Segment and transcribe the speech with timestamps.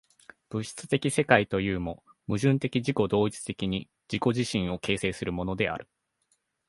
[0.49, 5.87] 物質的世界というも、矛盾的自己同一的に自己自身を形成するものである。